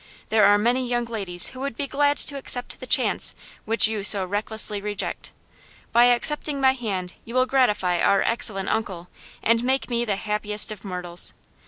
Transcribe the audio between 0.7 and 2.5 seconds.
young ladies who would be glad to